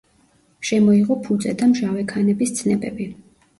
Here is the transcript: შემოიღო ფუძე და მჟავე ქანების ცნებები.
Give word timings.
შემოიღო 0.69 1.17
ფუძე 1.27 1.55
და 1.61 1.69
მჟავე 1.75 2.09
ქანების 2.15 2.57
ცნებები. 2.63 3.11